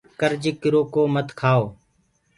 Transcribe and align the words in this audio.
ڪرج 0.19 0.43
ڪرو 0.61 0.81
ڪو 0.93 1.01
مت 1.13 1.27
کآئو 1.39 1.63